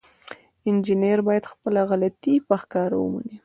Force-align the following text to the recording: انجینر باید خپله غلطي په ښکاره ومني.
انجینر 0.67 1.19
باید 1.27 1.49
خپله 1.51 1.81
غلطي 1.89 2.35
په 2.47 2.55
ښکاره 2.61 2.95
ومني. 2.99 3.35